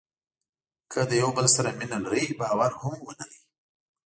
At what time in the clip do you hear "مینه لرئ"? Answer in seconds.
1.77-2.27